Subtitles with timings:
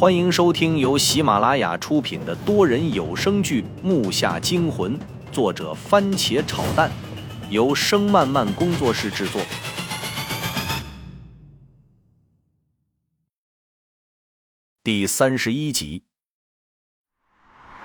[0.00, 4.98] 欢迎收听由喜马拉雅出品的多人有声剧《木下惊魂》，
[5.30, 6.90] 作者番茄炒蛋，
[7.50, 9.42] 由声漫漫工作室制作。
[14.82, 16.04] 第三十一集。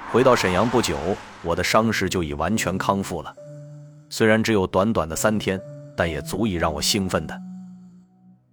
[0.10, 0.98] 回到沈阳不久，
[1.44, 3.36] 我的伤势就已完全康复了。
[4.10, 5.60] 虽然只有短短的三天，
[5.98, 7.38] 但也足以让我兴奋的。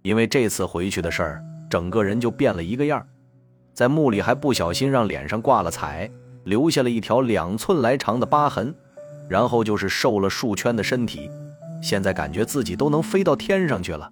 [0.01, 3.07] 因为这次回去的事儿，整个人就变了一个样儿
[3.73, 6.09] 在墓里还不小心让脸上挂了彩，
[6.43, 8.73] 留下了一条两寸来长的疤痕，
[9.27, 11.29] 然后就是瘦了数圈的身体，
[11.81, 14.11] 现在感觉自己都能飞到天上去了。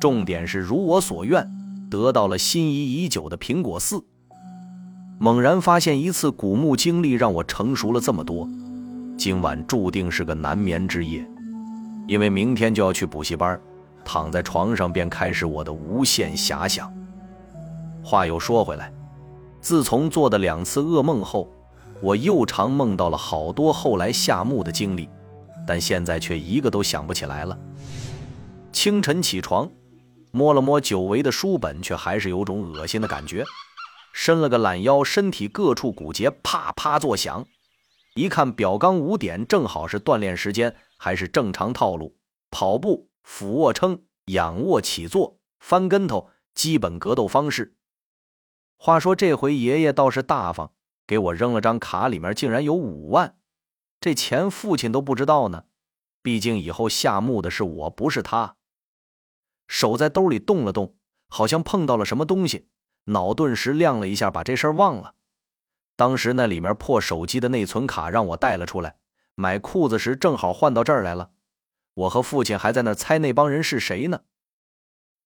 [0.00, 1.46] 重点是如我所愿，
[1.90, 4.02] 得到了心仪已久的苹果四。
[5.18, 8.48] 猛然发现一次古墓经历让我成熟了这么多，
[9.16, 11.28] 今晚注定是个难眠之夜，
[12.06, 13.60] 因为明天就要去补习班，
[14.04, 16.90] 躺在床上便开始我的无限遐想。
[18.02, 18.92] 话又说回来，
[19.60, 21.48] 自从做的两次噩梦后，
[22.00, 25.08] 我又常梦到了好多后来下墓的经历，
[25.66, 27.58] 但现在却一个都想不起来了。
[28.72, 29.68] 清晨起床，
[30.30, 33.44] 摸了摸久违的书本，却还是有种恶心的感觉。
[34.12, 37.44] 伸了个懒腰，身体各处骨节啪啪作响。
[38.14, 42.16] 一看表刚五点，正好是锻炼时间，还是正常套路：
[42.50, 47.76] 跑步、俯卧撑、仰卧起坐、翻跟头，基本格斗方式。
[48.80, 50.72] 话说这回爷爷倒是大方，
[51.04, 53.36] 给我扔了张卡，里面竟然有五万。
[54.00, 55.64] 这钱父亲都不知道呢，
[56.22, 58.54] 毕竟以后下墓的是我，不是他。
[59.66, 60.94] 手在兜里动了动，
[61.28, 62.68] 好像碰到了什么东西，
[63.06, 65.14] 脑顿时亮了一下，把这事儿忘了。
[65.96, 68.96] 当时那里面破手机的内存卡让我带了出来，
[69.34, 71.32] 买裤子时正好换到这儿来了。
[71.94, 74.20] 我和父亲还在那猜那帮人是谁呢，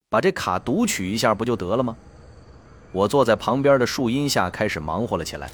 [0.08, 1.98] 把这卡读取一下不就得了吗？
[2.92, 5.50] 我坐在旁边的树荫下，开始忙活了起来，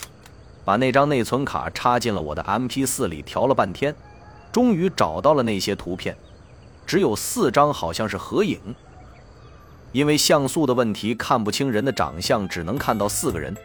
[0.65, 3.95] 把那张内存卡插进了我的 MP4 里，调了半天，
[4.51, 6.17] 终于找到了那些图片，
[6.85, 8.59] 只有四张好像是合影。
[9.93, 13.57] 因为像素的问题，看不清人的长相，只能看到四个人，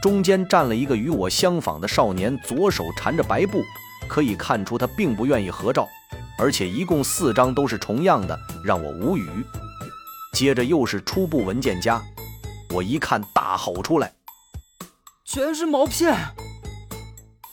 [0.00, 3.62] 中间站了一个与我相仿的少年，左手缠着白布，
[4.08, 5.86] 可以看出他并不愿意合照，
[6.38, 9.28] 而且一共四张都是重样的，让我无语。
[10.32, 12.00] 接着又是初步文件夹。
[12.72, 14.12] 我一看，大吼出来
[15.26, 16.16] ：“全是毛片！”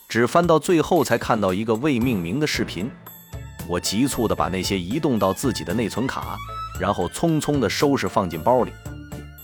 [0.08, 2.90] 只翻到最后，才看到一个未命名的视频。
[3.68, 6.38] 我急促地把那些移动到自己的内存卡，
[6.80, 8.72] 然后匆匆地收拾放进包里。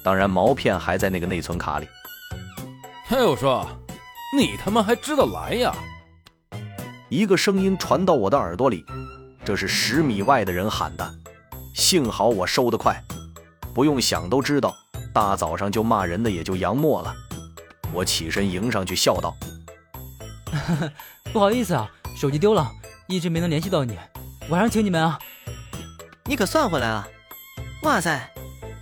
[0.03, 1.87] 当然，毛片还在那个内存卡里。
[3.07, 3.67] 嘿，我说，
[4.37, 5.75] 你他妈还知道来呀？
[7.09, 8.85] 一个声音传到我的耳朵里，
[9.43, 11.15] 这是十米外的人喊的。
[11.73, 13.03] 幸好我收得快，
[13.73, 14.73] 不用想都知道。
[15.13, 17.13] 大早上就骂人的也就杨默了，
[17.93, 19.35] 我起身迎上去笑道：
[21.31, 22.71] “不好意思啊，手机丢了，
[23.07, 23.97] 一直没能联系到你，
[24.49, 25.19] 晚上请你们啊。”
[26.25, 27.07] 你可算回来了！
[27.83, 28.31] 哇塞，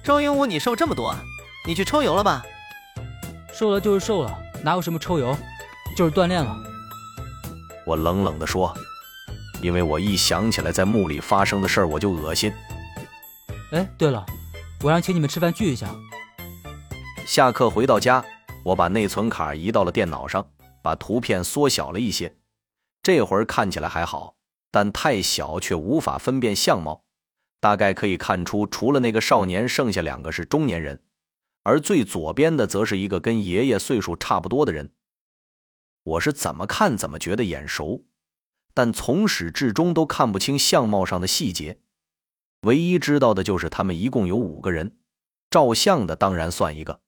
[0.03, 1.13] 周鹦鹉你瘦这么多，
[1.67, 2.43] 你去抽油了吧？
[3.51, 5.35] 瘦了就是瘦了，哪有什么抽油，
[5.97, 6.55] 就是锻炼了。
[7.85, 8.71] 我冷冷地说
[9.61, 12.53] ：“因为我一想起来在墓里发生的事儿，我就恶心。”
[13.73, 14.23] 哎，对了，
[14.83, 15.87] 晚上请你们吃饭聚一下。
[17.31, 18.21] 下课回到家，
[18.61, 20.45] 我把内存卡移到了电脑上，
[20.83, 22.35] 把图片缩小了一些。
[23.01, 24.35] 这会儿看起来还好，
[24.69, 27.05] 但太小却无法分辨相貌。
[27.61, 31.01] 大概可以看出，除了那个少年，剩下两个是中年人，
[31.63, 34.91] 而最左边的则是一个跟爷爷岁数差不多的人。
[36.03, 38.03] 我是怎么看怎么觉得眼熟，
[38.73, 41.79] 但从始至终都看不清相貌上的细节。
[42.63, 44.97] 唯一知道的就是他们一共有五个人，
[45.49, 46.99] 照相的当然算一个。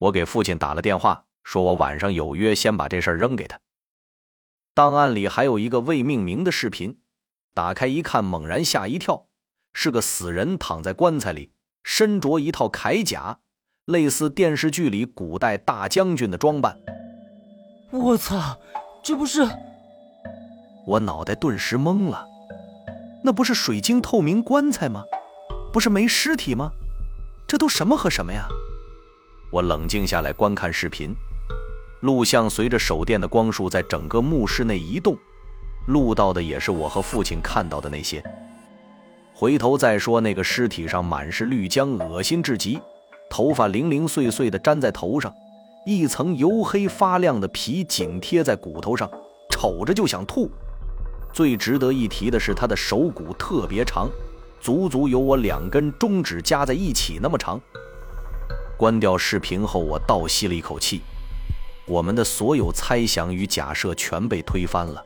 [0.00, 3.60] 我给父亲打了电话，说我晚上有约，先把这事儿扔给他。
[4.72, 7.00] 档案里还有一个未命名的视频，
[7.52, 9.26] 打开一看，猛然吓一跳，
[9.74, 11.52] 是个死人躺在棺材里，
[11.84, 13.40] 身着一套铠甲，
[13.84, 16.78] 类似电视剧里古代大将军的装扮。
[17.90, 18.58] 我操，
[19.04, 19.46] 这不是……
[20.86, 22.26] 我脑袋顿时懵了，
[23.22, 25.04] 那不是水晶透明棺材吗？
[25.70, 26.72] 不是没尸体吗？
[27.46, 28.48] 这都什么和什么呀？
[29.52, 31.12] 我冷静下来观看视频，
[32.02, 35.16] 录像随着手电的光束在整个墓室内移动，
[35.88, 38.22] 录到的也是我和父亲看到的那些。
[39.34, 42.80] 回头再说那个尸体上满是绿浆，恶心至极，
[43.28, 45.34] 头发零零碎碎的粘在头上，
[45.84, 49.10] 一层黝黑发亮的皮紧贴在骨头上，
[49.50, 50.48] 瞅着就想吐。
[51.32, 54.08] 最值得一提的是他的手骨特别长，
[54.60, 57.60] 足足有我两根中指加在一起那么长。
[58.80, 61.02] 关掉视频后，我倒吸了一口气。
[61.84, 65.04] 我们的所有猜想与假设全被推翻了，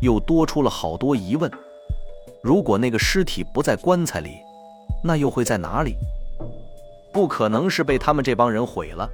[0.00, 1.50] 又多出了好多疑问。
[2.42, 4.38] 如果那个尸体不在棺材里，
[5.04, 5.96] 那又会在哪里？
[7.12, 9.06] 不可能是被他们这帮人毁了，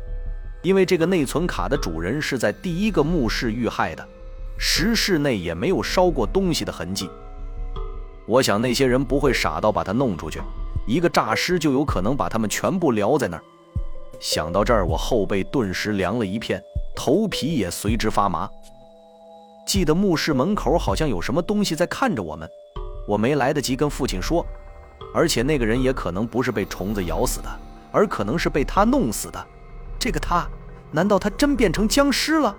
[0.63, 4.07] 因为这个内存卡的主人是在第一个墓室遇害的，
[4.57, 7.11] 石室内也没有烧过东西的痕迹。
[8.25, 10.41] 我想那些人不会傻到把它弄出去，
[10.87, 13.43] 一个诈尸就有可能把他们全部撩在那儿。
[14.21, 16.63] 想到这儿，我后背顿时凉了一片，
[16.95, 18.49] 头皮也随之发麻。
[19.67, 22.49] 记得墓室门口好像有什么东西在看着我们，
[23.07, 24.45] 我没来得及跟父亲说，
[25.13, 27.49] 而且那个人也可能不是被虫子咬死的，
[27.93, 29.47] 而可能是被他弄死的。
[29.99, 30.49] 这个他，
[30.93, 32.57] 难道他真变成僵尸了？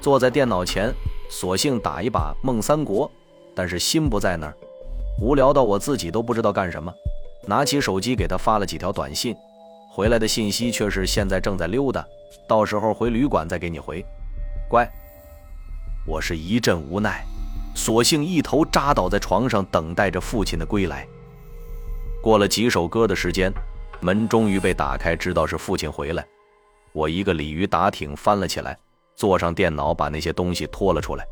[0.00, 0.92] 坐在电脑前，
[1.30, 3.08] 索性打一把《梦三国》，
[3.54, 4.54] 但是心不在那儿，
[5.20, 6.92] 无聊到我自己都不知道干什么。
[7.46, 9.34] 拿起手机给他发了几条短信。
[9.96, 12.06] 回来的信息却是现在正在溜达，
[12.46, 14.04] 到时候回旅馆再给你回。
[14.68, 14.86] 乖，
[16.06, 17.24] 我是一阵无奈，
[17.74, 21.08] 索性一头扎倒在床上，等待着父亲的归来。
[22.22, 23.50] 过了几首歌的时间，
[24.00, 26.22] 门终于被打开，知道是父亲回来。
[26.92, 28.76] 我一个鲤鱼打挺翻了起来，
[29.14, 31.24] 坐上电脑，把那些东西拖了出来。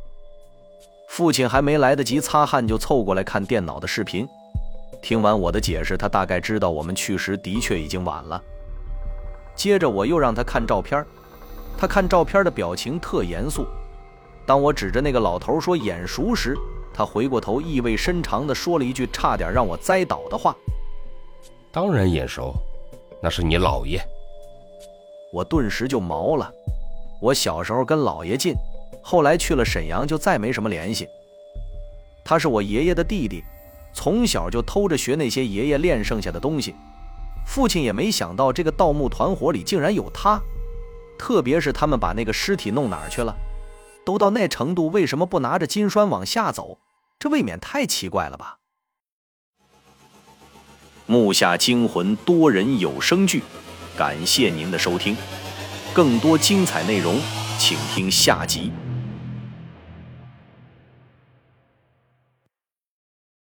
[1.11, 4.27] 父亲还没来得及擦汗，就凑过来看电脑的视频。
[5.03, 8.43] 听完我的解释，他大概知道我们去时的确已经晚了。
[9.55, 11.05] 接着我又让他看照片，
[11.77, 13.67] 他看照片的表情特严肃。
[14.47, 16.57] 当我指着那个老头说眼熟时，
[16.93, 20.55] 他回过头意味深长地说了一句差点让我栽倒的话
[21.73, 22.55] ：“当然眼熟，
[23.23, 24.01] 那是你姥爷。”
[25.33, 26.53] 我顿时就毛了。
[27.21, 28.55] 我小时候跟姥爷近，
[29.03, 31.09] 后来去了沈阳就再没什么联系。
[32.25, 33.43] 他是我爷爷的弟弟，
[33.93, 36.75] 从小就偷着学那些爷爷练剩下的东西。
[37.47, 40.41] 父亲也没想到这个盗墓团伙里竟然有他，
[41.19, 43.37] 特别是他们把那个尸体弄哪儿去了，
[44.05, 46.79] 都到那程度，为什么不拿着金栓往下走？
[47.19, 48.59] 这未免太奇怪了吧！
[51.07, 53.43] 木下惊魂多人有声剧，
[53.97, 55.17] 感谢您的收听，
[55.93, 57.21] 更多精彩内容，
[57.59, 58.73] 请听下集。